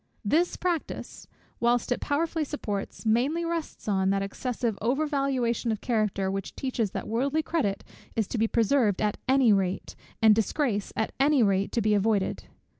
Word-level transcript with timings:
This 0.25 0.57
practice, 0.57 1.27
whilst 1.59 1.91
it 1.91 2.01
powerfully 2.01 2.43
supports, 2.43 3.05
mainly 3.05 3.45
rests 3.45 3.87
on, 3.87 4.09
that 4.09 4.23
excessive 4.23 4.75
over 4.81 5.05
valuation 5.05 5.71
of 5.71 5.79
character, 5.79 6.31
which 6.31 6.55
teaches 6.55 6.89
that 6.89 7.07
worldly 7.07 7.43
credit 7.43 7.83
is 8.15 8.27
to 8.29 8.39
be 8.39 8.47
preserved 8.47 8.99
at 8.99 9.17
any 9.27 9.53
rate, 9.53 9.93
and 10.19 10.33
disgrace 10.33 10.91
at 10.95 11.11
any 11.19 11.43
rate 11.43 11.71
to 11.73 11.81
be 11.83 11.93
avoided. 11.93 12.45